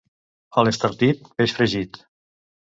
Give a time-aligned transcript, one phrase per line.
[0.61, 2.01] A l'Estartit, peix fregit.